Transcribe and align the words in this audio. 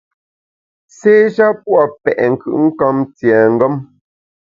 Sé 0.97 1.13
sha 1.33 1.47
pua’ 1.61 1.83
petnkùtnkamtiengem. 2.03 3.75